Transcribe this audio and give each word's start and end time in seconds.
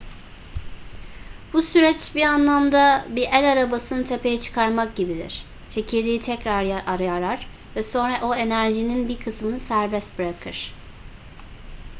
bu 1.53 1.61
süreç 1.61 2.15
bir 2.15 2.21
anlamda 2.21 3.05
bir 3.09 3.27
el 3.31 3.51
arabasını 3.51 4.05
tepeye 4.05 4.39
çıkarmak 4.39 4.95
gibidir 4.95 5.43
çekirdeği 5.69 6.19
tekrar 6.19 6.63
yarar 6.99 7.47
ve 7.75 7.83
sonra 7.83 8.19
o 8.23 8.35
enerjinin 8.35 9.09
bir 9.09 9.19
kısmını 9.19 9.59
serbest 9.59 10.19
bırakır 10.19 10.73